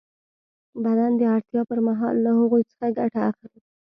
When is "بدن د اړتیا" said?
0.83-1.61